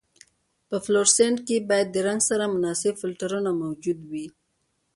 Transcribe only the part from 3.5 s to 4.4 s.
موجود وي.